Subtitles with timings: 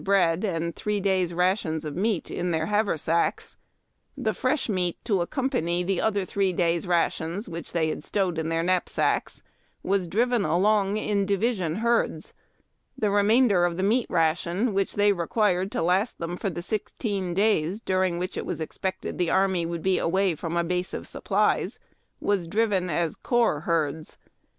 [0.03, 3.55] bread, and three days' rations of meat in their haversacks,
[4.17, 8.49] the fresh meat to accompany the other three days' rations, which they had stowed in
[8.49, 9.43] their knapsacks,
[9.83, 12.33] was driven along in di vision herds.
[12.97, 17.35] The remainder of the meat ration which they required to Last them for the sixteen
[17.35, 21.05] days during which it was expected the army would be away from a base of
[21.07, 21.77] supplies
[22.19, 24.17] was driven as corps herds.